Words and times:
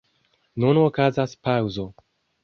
Nun 0.63 0.79
okazas 0.83 1.35
paŭzo. 1.49 1.85